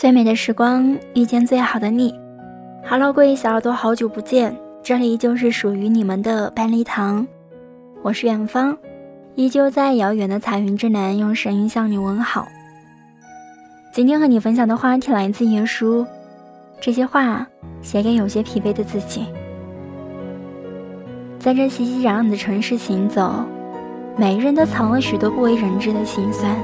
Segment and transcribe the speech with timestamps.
[0.00, 2.14] 最美的时光遇见最好的你。
[2.88, 7.26] Hello，各位小耳朵，好久不见，这里依旧是属于你们的半粒糖，
[8.00, 8.78] 我是远方，
[9.34, 12.46] 依旧在遥远的彩云之南，用声音向你问好。
[13.92, 16.06] 今天和你分享的话题来自耶稣，
[16.80, 17.44] 这些话
[17.82, 19.26] 写给有些疲惫的自己。
[21.40, 23.44] 在这熙熙攘攘的城市行走，
[24.16, 26.54] 每个人都藏了许多不为人知的心酸。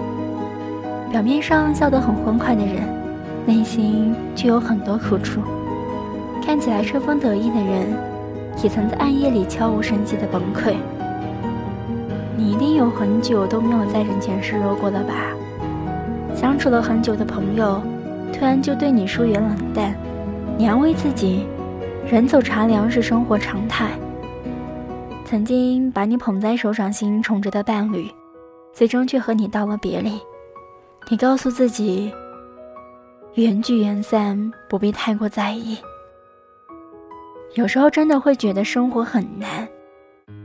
[1.11, 3.03] 表面上笑得很欢快的人，
[3.47, 5.41] 内心却有很多苦楚。
[6.45, 7.87] 看起来春风得意的人，
[8.63, 10.75] 也曾在暗夜里悄无声息的崩溃。
[12.37, 15.15] 你一定有很久都没有在人前示弱过了吧？
[16.35, 17.81] 相处了很久的朋友，
[18.33, 19.95] 突然就对你疏远冷淡，
[20.59, 21.47] 你安慰自己，
[22.07, 23.93] 人走茶凉是生活常态。
[25.25, 28.11] 曾经把你捧在手掌心宠着的伴侣，
[28.73, 30.21] 最终却和你道了别离。
[31.09, 32.13] 你告诉自己，
[33.35, 35.77] 缘聚缘散，不必太过在意。
[37.55, 39.67] 有时候真的会觉得生活很难，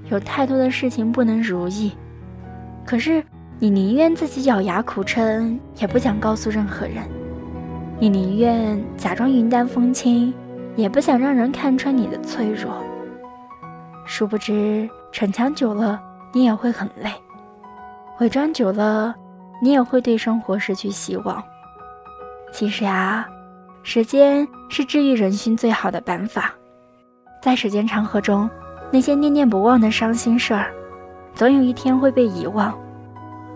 [0.10, 1.92] 有太多的事情不能如意。
[2.84, 3.24] 可是
[3.60, 7.08] 你宁愿自己咬牙苦撑，也不想告诉任何人。
[8.00, 10.34] 你宁愿假装云淡风轻，
[10.76, 12.74] 也不想让人看穿你的脆弱。
[14.04, 16.02] 殊不知，逞强久了，
[16.34, 17.12] 你也会很累；
[18.20, 19.14] 伪装久了，
[19.62, 21.44] 你也会对生活失去希望。
[22.52, 23.26] 其实呀，
[23.84, 26.54] 时间是治愈人心最好的办法。
[27.42, 28.50] 在时间长河中，
[28.92, 30.72] 那些念念不忘的伤心事儿，
[31.34, 32.72] 总有一天会被遗忘；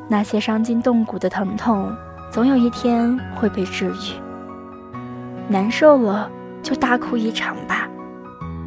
[0.08, 1.94] 那些伤筋动骨的疼痛，
[2.32, 4.16] 总有一天会被治愈。
[5.50, 6.30] 难受了，
[6.62, 7.90] 就大哭一场吧。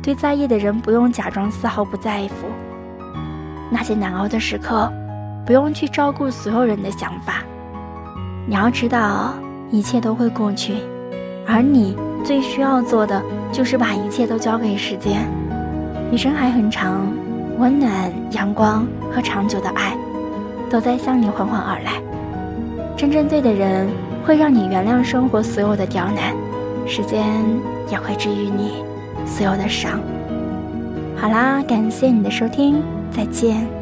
[0.02, 2.48] 对在意的人，不用假装丝毫不在乎。
[3.70, 4.92] 那些难熬的时刻，
[5.47, 7.42] 不用去照顾所有人的想法。
[8.47, 9.34] 你要知道，
[9.70, 10.75] 一切都会过去，
[11.47, 13.22] 而你最需要做的，
[13.53, 15.28] 就是把一切都交给时间。
[16.12, 17.06] 余生还很长，
[17.59, 19.97] 温暖、阳光和长久的爱，
[20.71, 22.00] 都在向你缓缓而来。
[22.97, 23.88] 真正对的人，
[24.25, 26.34] 会让你原谅生活所有的刁难，
[26.87, 27.25] 时间
[27.91, 28.84] 也会治愈你。
[29.27, 30.00] 所有的伤。
[31.16, 33.75] 好啦，感谢你的收听，再见。